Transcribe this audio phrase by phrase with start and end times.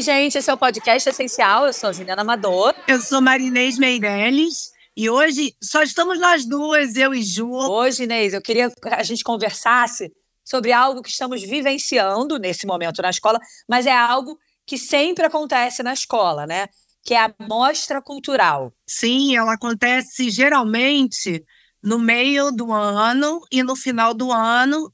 [0.00, 1.66] Oi, gente, esse é o podcast Essencial.
[1.66, 2.74] Eu sou a Juliana Amador.
[2.88, 4.70] Eu sou Marinês Meirelles.
[4.96, 7.50] E hoje só estamos nós duas, eu e Ju.
[7.52, 10.10] Hoje, Inês, eu queria que a gente conversasse
[10.42, 15.82] sobre algo que estamos vivenciando nesse momento na escola, mas é algo que sempre acontece
[15.82, 16.68] na escola, né?
[17.04, 18.72] Que é a mostra cultural.
[18.86, 21.44] Sim, ela acontece geralmente
[21.82, 24.90] no meio do ano e no final do ano.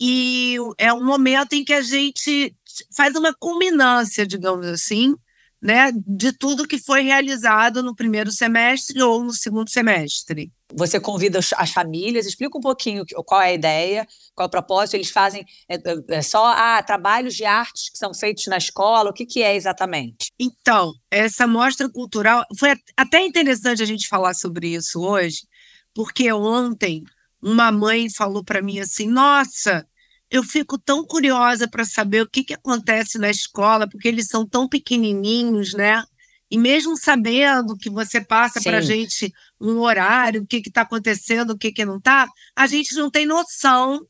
[0.00, 2.57] E é um momento em que a gente
[2.94, 5.14] faz uma culminância, digamos assim,
[5.60, 10.52] né, de tudo que foi realizado no primeiro semestre ou no segundo semestre.
[10.74, 14.94] Você convida as famílias, explica um pouquinho qual é a ideia, qual é o propósito.
[14.94, 19.10] Eles fazem é, é, é só ah, trabalhos de artes que são feitos na escola,
[19.10, 20.30] o que, que é exatamente?
[20.38, 25.48] Então, essa mostra cultural foi até interessante a gente falar sobre isso hoje,
[25.94, 27.02] porque ontem
[27.42, 29.86] uma mãe falou para mim assim: Nossa,
[30.30, 34.46] eu fico tão curiosa para saber o que, que acontece na escola, porque eles são
[34.46, 36.02] tão pequenininhos, né?
[36.50, 41.50] E mesmo sabendo que você passa para a gente um horário, o que está acontecendo,
[41.50, 42.26] o que, que não está,
[42.56, 44.06] a gente não tem noção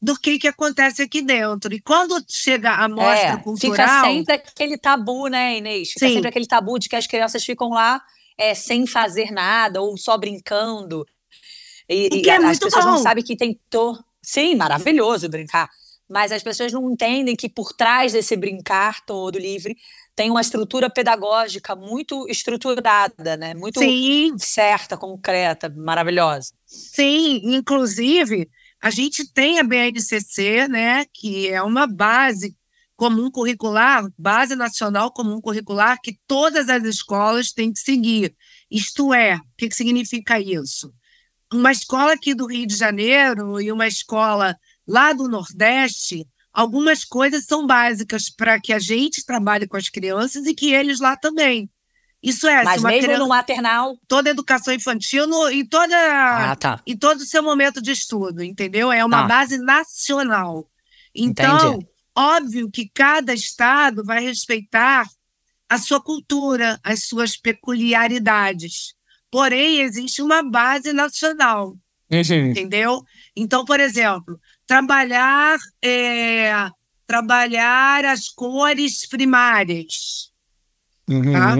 [0.00, 1.74] do que, que acontece aqui dentro.
[1.74, 3.86] E quando chega a mostra é, cultural.
[3.86, 5.90] Fica sempre aquele tabu, né, Inês?
[5.90, 6.14] Fica Sim.
[6.14, 8.00] sempre aquele tabu de que as crianças ficam lá
[8.38, 11.04] é, sem fazer nada ou só brincando.
[11.88, 12.92] E, que é as pessoas bom.
[12.92, 13.60] não sabem que tem.
[13.68, 13.98] To...
[14.22, 15.68] Sim, maravilhoso brincar.
[16.08, 19.76] Mas as pessoas não entendem que por trás desse brincar todo livre
[20.16, 23.54] tem uma estrutura pedagógica muito estruturada, né?
[23.54, 24.34] Muito Sim.
[24.36, 26.52] certa, concreta, maravilhosa.
[26.66, 28.48] Sim, inclusive
[28.82, 32.56] a gente tem a BNCC, né, que é uma base
[32.96, 38.34] comum curricular, base nacional comum curricular que todas as escolas têm que seguir.
[38.70, 40.92] Isto é, o que significa isso?
[41.52, 44.56] Uma escola aqui do Rio de Janeiro e uma escola
[44.86, 50.46] lá do Nordeste, algumas coisas são básicas para que a gente trabalhe com as crianças
[50.46, 51.70] e que eles lá também.
[52.22, 55.96] Isso é, mas mesmo criança, no maternal, toda educação infantil no, e toda
[56.52, 56.80] ah, tá.
[56.86, 58.92] e todo o seu momento de estudo, entendeu?
[58.92, 59.26] É uma tá.
[59.26, 60.68] base nacional.
[61.14, 61.88] Então, Entendi.
[62.14, 65.08] óbvio que cada estado vai respeitar
[65.66, 68.94] a sua cultura, as suas peculiaridades.
[69.30, 71.76] Porém, existe uma base nacional.
[72.10, 72.50] Uhum.
[72.50, 73.02] Entendeu?
[73.36, 76.68] Então, por exemplo, trabalhar, é,
[77.06, 80.32] trabalhar as cores primárias.
[81.08, 81.32] Uhum.
[81.32, 81.56] Tá?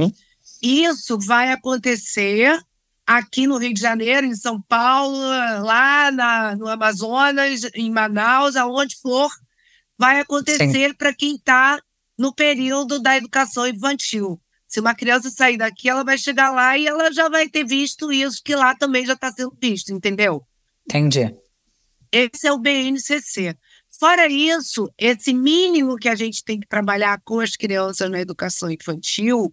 [0.61, 2.59] Isso vai acontecer
[3.07, 8.97] aqui no Rio de Janeiro, em São Paulo, lá na, no Amazonas, em Manaus, aonde
[9.01, 9.31] for,
[9.99, 11.81] vai acontecer para quem está
[12.17, 14.41] no período da educação infantil.
[14.71, 18.13] Se uma criança sair daqui, ela vai chegar lá e ela já vai ter visto
[18.13, 20.47] isso, que lá também já está sendo visto, entendeu?
[20.89, 21.35] Entendi.
[22.13, 23.59] Esse é o BNCC.
[23.99, 28.71] Fora isso, esse mínimo que a gente tem que trabalhar com as crianças na educação
[28.71, 29.53] infantil,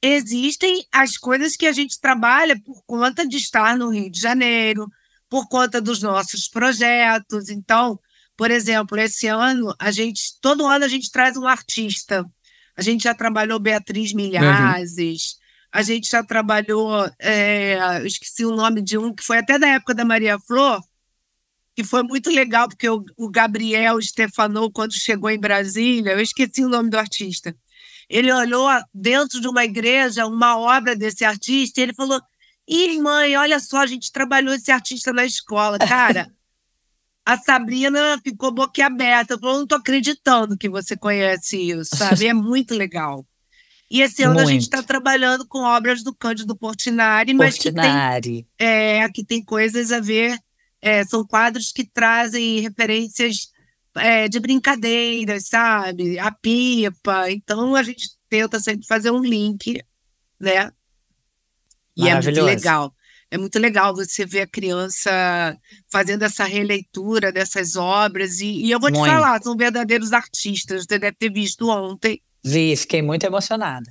[0.00, 4.88] existem as coisas que a gente trabalha por conta de estar no Rio de Janeiro,
[5.28, 7.50] por conta dos nossos projetos.
[7.50, 8.00] Então,
[8.38, 12.24] por exemplo, esse ano, a gente, todo ano a gente traz um artista
[12.76, 15.38] a gente já trabalhou Beatriz Milhazes, uhum.
[15.72, 19.68] a gente já trabalhou, é, eu esqueci o nome de um, que foi até da
[19.68, 20.80] época da Maria Flor,
[21.74, 26.64] que foi muito legal, porque o, o Gabriel Stefanou, quando chegou em Brasília, eu esqueci
[26.64, 27.54] o nome do artista.
[28.08, 32.20] Ele olhou dentro de uma igreja uma obra desse artista e ele falou:
[32.68, 35.78] Ih, mãe, olha só, a gente trabalhou esse artista na escola.
[35.78, 36.30] Cara,
[37.24, 39.38] a Sabrina ficou boquiaberta.
[39.38, 42.26] Falou, não tô acreditando que você conhece isso, sabe?
[42.26, 43.26] É muito legal.
[43.90, 44.48] E esse ano muito.
[44.48, 48.42] a gente está trabalhando com obras do Cândido Portinari, mas Portinari.
[48.42, 50.38] que tem, é, que tem coisas a ver,
[50.80, 53.52] é, são quadros que trazem referências
[53.96, 56.18] é, de brincadeiras, sabe?
[56.18, 57.30] A pipa.
[57.30, 59.80] Então a gente tenta sempre fazer um link,
[60.40, 60.70] né?
[61.96, 62.93] E é muito legal
[63.34, 65.58] é muito legal você ver a criança
[65.90, 68.38] fazendo essa releitura dessas obras.
[68.38, 69.10] E, e eu vou te muito.
[69.10, 70.84] falar, são verdadeiros artistas.
[70.84, 72.22] Você deve ter visto ontem.
[72.44, 73.90] Vi, fiquei muito emocionada.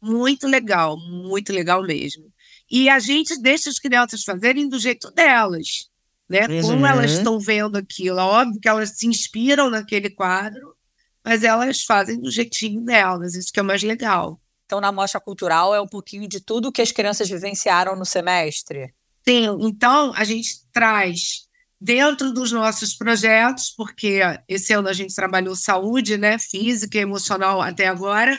[0.00, 2.24] Muito legal, muito legal mesmo.
[2.70, 5.90] E a gente deixa as crianças fazerem do jeito delas,
[6.26, 6.46] né?
[6.48, 6.62] Uhum.
[6.62, 8.20] Como elas estão vendo aquilo.
[8.20, 10.74] É óbvio que elas se inspiram naquele quadro,
[11.22, 13.34] mas elas fazem do jeitinho delas.
[13.34, 14.40] Isso que é mais legal.
[14.72, 18.94] Então, na mostra cultural é um pouquinho de tudo que as crianças vivenciaram no semestre.
[19.22, 21.42] Sim, então a gente traz
[21.78, 27.60] dentro dos nossos projetos, porque esse ano a gente trabalhou saúde, né, física e emocional
[27.60, 28.34] até agora.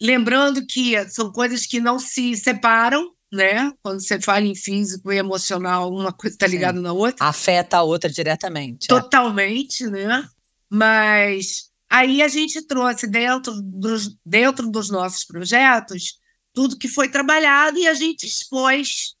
[0.00, 3.72] Lembrando que são coisas que não se separam, né?
[3.82, 7.26] Quando você fala em físico e emocional, uma coisa está ligada na outra.
[7.26, 8.84] Afeta a outra diretamente.
[8.84, 8.88] É.
[8.94, 9.90] Totalmente, é.
[9.90, 10.28] né?
[10.70, 16.18] Mas aí a gente trouxe dentro dos, dentro dos nossos projetos
[16.52, 19.14] tudo que foi trabalhado e a gente expôs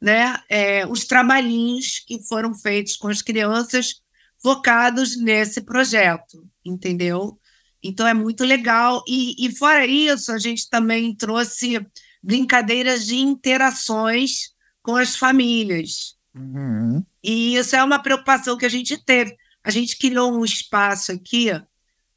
[0.00, 4.00] né, é, os trabalhinhos que foram feitos com as crianças
[4.42, 7.38] focados nesse projeto, entendeu?
[7.82, 9.04] Então é muito legal.
[9.06, 11.86] E, e fora isso, a gente também trouxe
[12.22, 14.52] brincadeiras de interações
[14.82, 16.16] com as famílias.
[16.34, 17.04] Uhum.
[17.22, 19.36] E isso é uma preocupação que a gente teve.
[19.62, 21.50] A gente criou um espaço aqui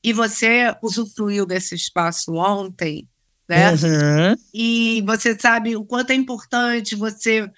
[0.06, 3.10] e você usufruiu desse espaço ontem,
[3.50, 3.72] né?
[3.72, 4.36] Uhum.
[4.54, 7.50] E você sabe o quanto é importante você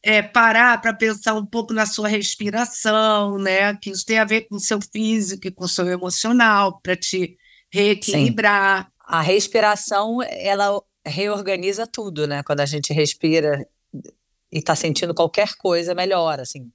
[0.00, 3.74] é, parar para pensar um pouco na sua respiração, né?
[3.74, 6.94] Que isso tem a ver com o seu físico e com o seu emocional, para
[6.94, 7.36] te
[7.68, 8.84] reequilibrar.
[8.84, 8.90] Sim.
[9.04, 12.44] A respiração, ela reorganiza tudo, né?
[12.44, 13.66] Quando a gente respira
[14.52, 16.70] e está sentindo qualquer coisa, melhor, assim.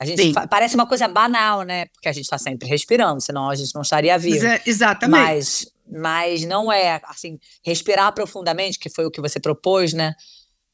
[0.00, 1.84] A gente parece uma coisa banal, né?
[1.86, 4.46] Porque a gente está sempre respirando, senão a gente não estaria vivo.
[4.46, 5.20] É, exatamente.
[5.20, 10.14] Mas, mas não é assim, respirar profundamente, que foi o que você propôs, né?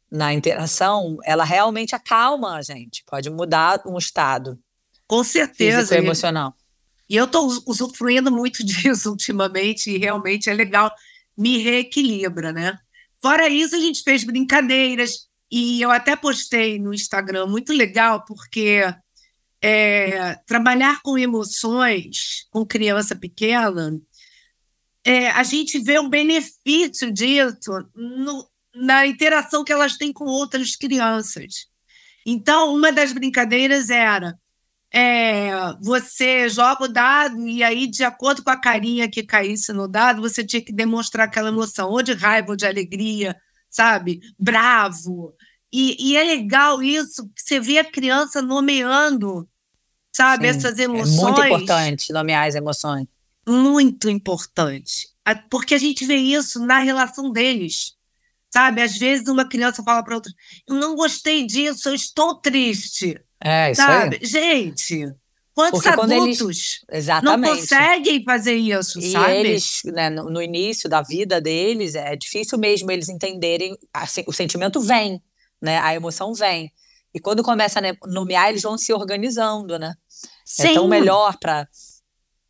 [0.09, 4.57] Na interação, ela realmente acalma a gente, pode mudar um estado.
[5.09, 5.79] Com certeza.
[5.79, 6.55] Físico e emocional.
[7.11, 10.89] E eu estou usufruindo muito disso ultimamente, e realmente é legal,
[11.37, 12.79] me reequilibra, né?
[13.21, 18.85] Fora isso, a gente fez brincadeiras, e eu até postei no Instagram, muito legal, porque
[19.69, 24.01] é, trabalhar com emoções com criança pequena,
[25.05, 30.77] é, a gente vê o benefício disso no, na interação que elas têm com outras
[30.77, 31.67] crianças.
[32.25, 34.39] Então, uma das brincadeiras era
[34.95, 35.51] é,
[35.83, 40.23] você joga o dado e aí, de acordo com a carinha que caísse no dado,
[40.23, 43.37] você tinha que demonstrar aquela emoção, ou de raiva, ou de alegria,
[43.69, 44.21] sabe?
[44.39, 45.35] Bravo.
[45.73, 49.49] E, e é legal isso, que você vê a criança nomeando,
[50.17, 51.19] sabe, Sim, essas emoções.
[51.19, 53.07] É muito importante nomear as emoções.
[53.47, 55.09] Muito importante.
[55.51, 57.95] Porque a gente vê isso na relação deles.
[58.51, 60.33] Sabe, às vezes uma criança fala para outra:
[60.67, 63.21] Eu não gostei disso, eu estou triste.
[63.43, 64.17] É, isso sabe?
[64.17, 64.27] aí.
[64.27, 65.13] Gente,
[65.53, 67.07] quantos Porque adultos eles...
[67.23, 69.33] não conseguem fazer isso, e sabe?
[69.33, 74.33] eles, né, no, no, início da vida deles, é difícil mesmo eles entenderem, assim, o
[74.33, 75.21] sentimento vem,
[75.61, 75.79] né?
[75.81, 76.73] A emoção vem.
[77.17, 79.95] E quando começa a nomear, eles vão se organizando, né?
[80.45, 80.69] Sim.
[80.69, 81.67] É tão melhor para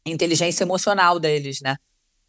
[0.04, 1.76] inteligência emocional deles, né?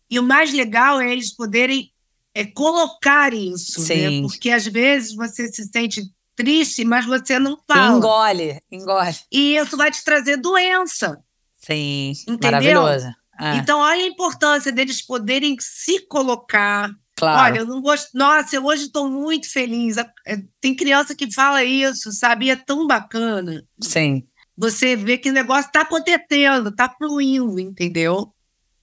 [0.07, 1.91] E o mais legal é eles poderem
[2.35, 3.85] é, colocar isso, né?
[3.87, 4.21] Sim.
[4.21, 4.27] né?
[4.27, 6.03] Porque às vezes você se sente
[6.35, 7.97] triste, mas você não fala.
[7.97, 9.15] Engole, engole.
[9.31, 11.17] E isso vai te trazer doença.
[11.59, 12.51] Sim, entendeu?
[12.51, 13.15] maravilhosa.
[13.39, 13.55] É.
[13.55, 16.91] Então, olha a importância deles poderem se colocar.
[17.17, 17.51] Claro.
[17.51, 18.09] Olha, eu não gosto.
[18.13, 19.97] Nossa, eu hoje estou muito feliz.
[19.97, 22.45] É, tem criança que fala isso, sabe?
[22.45, 23.65] E é tão bacana.
[23.81, 24.23] Sim.
[24.55, 28.31] Você vê que o negócio está acontecendo, está fluindo, entendeu?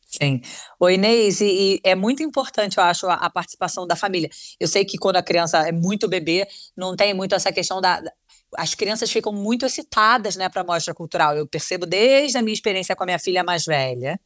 [0.05, 0.41] Sim.
[0.79, 4.29] O Inês, e, e, é muito importante, eu acho, a, a, participação da família.
[4.59, 6.47] Eu sei que quando a criança é muito bebê,
[6.77, 8.03] não tem muito essa questão da.
[8.57, 11.37] as crianças ficam muito excitadas né, para a mostra cultural.
[11.37, 14.21] Eu percebo desde a minha experiência com a minha filha mais velha.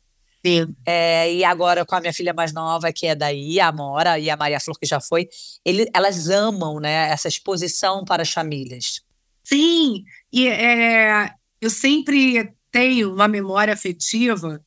[0.44, 0.74] Sim.
[0.86, 4.30] É, e agora com a minha filha mais nova, que é daí, a Amora, e
[4.30, 5.28] a Maria Flor, que já foi,
[5.64, 9.02] ele, elas amam né, essa exposição para as famílias.
[9.42, 11.30] Sim, e é,
[11.60, 14.62] eu sempre tenho uma memória afetiva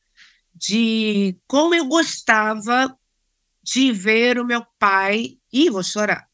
[0.54, 2.96] de como eu gostava
[3.62, 5.38] de ver o meu pai.
[5.52, 6.28] Ih, vou chorar.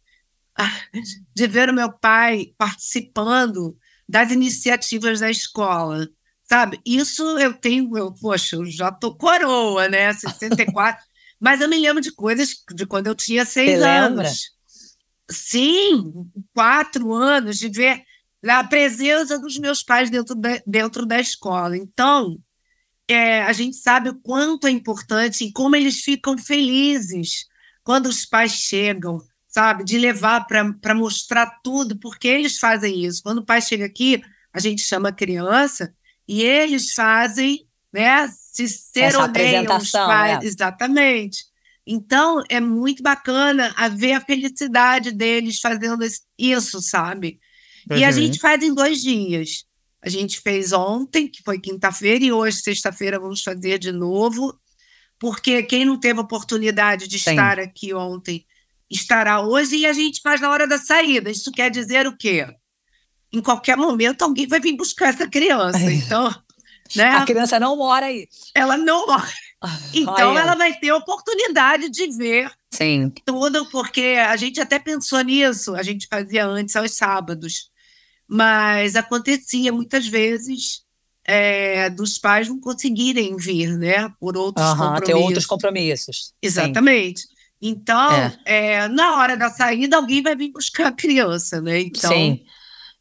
[1.35, 3.77] De ver o meu pai participando
[4.09, 6.09] das iniciativas da escola.
[6.49, 6.81] Sabe?
[6.85, 10.13] Isso eu tenho, eu, poxa, eu já tô coroa, né?
[10.15, 11.05] 64.
[11.39, 14.17] mas eu me lembro de coisas de quando eu tinha seis Você anos.
[14.17, 14.31] Lembra?
[15.31, 18.03] Sim, quatro anos, de ver
[18.47, 21.77] a presença dos meus pais dentro da, dentro da escola.
[21.77, 22.39] Então,
[23.07, 27.47] é, a gente sabe o quanto é importante e como eles ficam felizes
[27.85, 29.85] quando os pais chegam, sabe?
[29.85, 33.23] De levar para mostrar tudo, porque eles fazem isso.
[33.23, 35.95] Quando o pai chega aqui, a gente chama a criança
[36.29, 38.29] e eles fazem, né?
[38.29, 40.45] Se seroneiam os pais.
[40.45, 40.47] É.
[40.47, 41.47] Exatamente.
[41.87, 46.05] Então, é muito bacana a ver a felicidade deles fazendo
[46.39, 47.41] isso, sabe?
[47.91, 47.97] Uhum.
[47.97, 48.13] E a uhum.
[48.13, 49.65] gente faz em dois dias.
[50.03, 54.55] A gente fez ontem, que foi quinta-feira, e hoje, sexta-feira, vamos fazer de novo,
[55.19, 57.31] porque quem não teve oportunidade de Sim.
[57.31, 58.45] estar aqui ontem
[58.91, 61.31] estará hoje, e a gente faz na hora da saída.
[61.31, 62.47] Isso quer dizer o quê?
[63.33, 65.81] Em qualquer momento, alguém vai vir buscar essa criança.
[65.93, 66.35] Então.
[66.97, 67.11] Né?
[67.11, 68.27] A criança não mora aí.
[68.55, 69.29] Ela não mora.
[69.93, 73.13] Então, ela vai ter oportunidade de ver Sim.
[73.27, 75.75] tudo, porque a gente até pensou nisso.
[75.75, 77.71] A gente fazia antes aos sábados
[78.29, 80.83] mas acontecia muitas vezes
[81.25, 84.11] é, dos pais não conseguirem vir, né?
[84.21, 85.07] Por outros Aham, compromissos.
[85.07, 86.17] ter outros compromissos.
[86.17, 86.33] Sim.
[86.43, 87.23] Exatamente.
[87.61, 88.39] Então, É.
[88.45, 91.81] é, na hora da saída, alguém vai vir buscar a criança, né?
[91.81, 92.45] Então, Sim.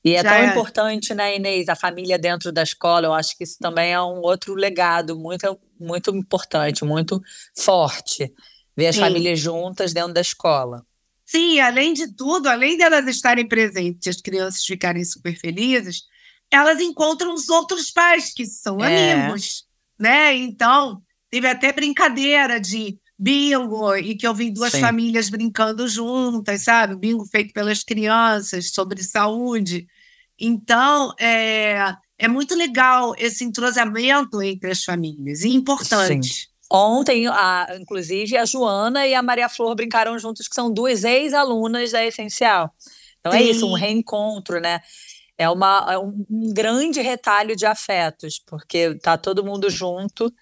[0.07, 0.45] E é já tão é.
[0.47, 3.07] importante, né, Inês, a família dentro da escola.
[3.07, 7.21] Eu acho que isso também é um outro legado muito, muito importante, muito
[7.57, 8.31] forte.
[8.75, 9.01] Ver as Sim.
[9.01, 10.85] famílias juntas dentro da escola.
[11.25, 16.03] Sim, além de tudo, além delas estarem presentes e as crianças ficarem super felizes,
[16.49, 19.11] elas encontram os outros pais que são É.
[19.11, 19.65] amigos,
[19.99, 20.33] né?
[20.35, 24.79] Então, teve até brincadeira de bingo e que eu vi duas Sim.
[24.79, 26.95] famílias brincando juntas, sabe?
[26.95, 29.85] Bingo feito pelas crianças sobre saúde.
[30.39, 36.47] Então, é, é muito legal esse entrosamento entre as famílias e importante.
[36.69, 41.91] Ontem, a- inclusive, a Joana e a Maria Flor brincaram juntos, que são duas ex-alunas
[41.91, 42.73] da Essencial.
[43.19, 43.49] Então é Sim.
[43.49, 44.81] isso, um reencontro, né?
[45.37, 50.33] É, uma, é um, um grande retalho de afetos, porque tá todo mundo junto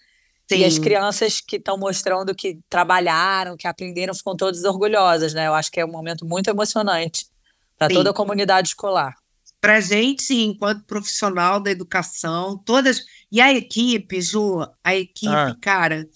[0.49, 0.81] e as Sim.
[0.81, 5.47] crianças que estão mostrando que trabalharam, que aprenderam, ficam todas orgulhosas, né?
[5.47, 7.25] Eu acho que é um momento muito emocionante
[7.77, 7.95] para Sim.
[7.95, 9.15] toda a comunidade escolar.
[9.65, 13.01] Para a gente, enquanto profissional da educação, todas.
[13.31, 15.57] E a equipe, Ju, a equipe, Ah.
[15.59, 16.07] cara,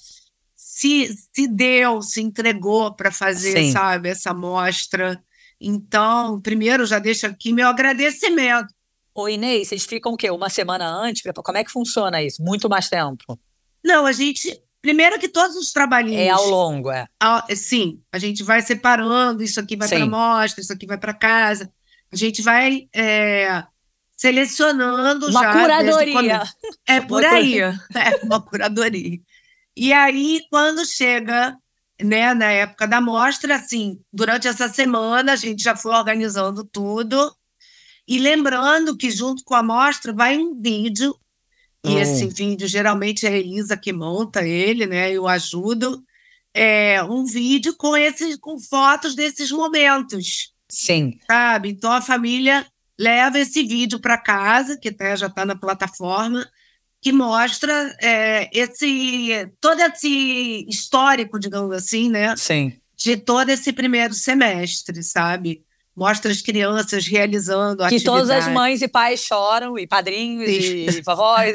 [0.56, 3.72] se, se deu, se entregou para fazer, Sim.
[3.72, 5.20] sabe, essa mostra.
[5.60, 8.72] Então, primeiro, já deixo aqui meu agradecimento.
[9.16, 10.30] Ô, Inês, vocês ficam o quê?
[10.30, 11.24] Uma semana antes?
[11.44, 12.44] Como é que funciona isso?
[12.44, 13.40] Muito mais tempo?
[13.84, 14.62] Não, a gente.
[14.80, 16.22] Primeiro que todos os trabalhinhos.
[16.22, 17.08] É ao longo, é.
[17.56, 21.74] Sim, a gente vai separando, isso aqui vai para mostra, isso aqui vai para casa.
[22.12, 23.64] A gente vai é,
[24.18, 25.54] selecionando Uma já.
[25.54, 26.44] curadoria.
[26.88, 27.60] É Uma por aí,
[27.96, 29.20] é uma curadoria.
[29.76, 31.56] E aí, quando chega,
[32.02, 37.34] né, na época da mostra, assim, durante essa semana a gente já foi organizando tudo.
[38.08, 41.16] E lembrando que junto com a mostra vai um vídeo,
[41.86, 42.00] e Hum.
[42.00, 45.12] esse vídeo geralmente é a Elisa que monta ele, né?
[45.12, 46.04] Eu ajudo.
[46.54, 51.20] É um vídeo com esses, com fotos desses momentos Sim.
[51.28, 51.70] sabe?
[51.70, 52.66] Então a família
[52.98, 56.48] leva esse vídeo para casa, que até já está na plataforma,
[57.02, 62.36] que mostra é, esse todo esse histórico, digamos assim, né?
[62.36, 62.74] Sim.
[62.96, 65.64] De todo esse primeiro semestre, sabe?
[65.96, 70.86] Mostra as crianças realizando Que todas as mães e pais choram, e padrinhos, Sim.
[70.90, 71.54] e vovós.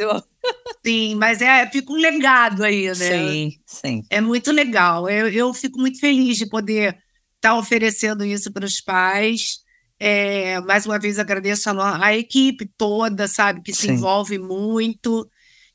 [0.85, 2.94] Sim, mas é, fica um legado aí, né?
[2.94, 4.02] Sim, sim.
[4.11, 5.09] É muito legal.
[5.09, 6.99] Eu, eu fico muito feliz de poder
[7.44, 9.60] estar oferecendo isso para os pais.
[10.00, 13.92] É, mais uma vez agradeço a, a equipe toda, sabe, que se Sim.
[13.92, 15.28] envolve muito.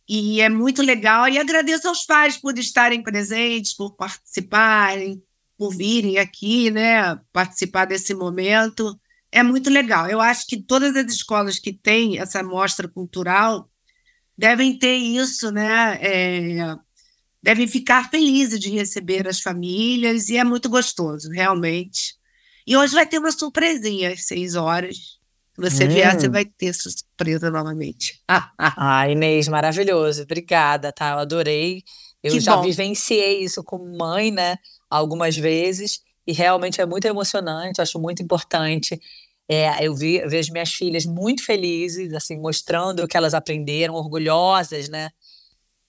[0.08, 1.28] E é muito legal.
[1.28, 5.22] E agradeço aos pais por estarem presentes, por participarem,
[5.56, 9.00] por virem aqui, né, participar desse momento.
[9.32, 10.08] É muito legal.
[10.08, 13.70] Eu acho que todas as escolas que têm essa mostra cultural
[14.36, 16.00] devem ter isso, né?
[16.02, 16.76] é,
[17.42, 22.16] devem ficar felizes de receber as famílias e é muito gostoso, realmente.
[22.68, 24.96] E hoje vai ter uma surpresinha às seis horas.
[25.56, 26.20] Se você vier, Hum.
[26.20, 28.22] você vai ter surpresa novamente.
[28.58, 30.24] Ah, Inês, maravilhoso.
[30.24, 31.12] Obrigada, tá?
[31.12, 31.84] Eu adorei.
[32.24, 32.64] Eu Que já bom.
[32.64, 34.58] vivenciei isso como mãe, né?
[34.90, 36.02] Algumas vezes.
[36.28, 39.00] E realmente é muito emocionante, acho muito importante.
[39.50, 43.96] É, eu vi, eu vejo minhas filhas muito felizes, assim, mostrando o que elas aprenderam,
[43.96, 45.10] orgulhosas, né?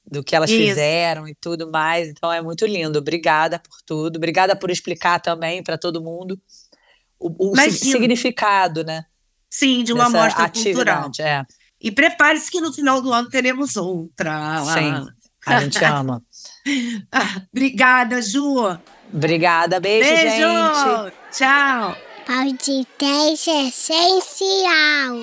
[0.05, 0.59] Do que elas Isso.
[0.69, 2.09] fizeram e tudo mais.
[2.09, 2.99] Então é muito lindo.
[2.99, 4.17] Obrigada por tudo.
[4.17, 6.41] Obrigada por explicar também para todo mundo
[7.19, 9.05] o, o significado, né?
[9.49, 11.11] Sim, de uma dessa mostra cultural.
[11.21, 11.45] É,
[11.81, 14.65] E prepare-se que no final do ano teremos outra.
[14.75, 15.07] sim.
[15.47, 16.23] A gente ama.
[17.13, 18.79] Ah, Obrigada, Ju.
[19.13, 20.31] Obrigada, beijo, Beijo.
[20.31, 21.17] gente.
[21.33, 21.97] Tchau.
[22.27, 25.17] Podcast essencial.